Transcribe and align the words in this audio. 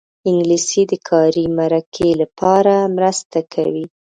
انګلیسي 0.29 0.81
د 0.91 0.93
کاري 1.09 1.45
مرکې 1.57 2.09
لپاره 2.21 2.75
مرسته 2.95 3.39
کوي 3.53 3.85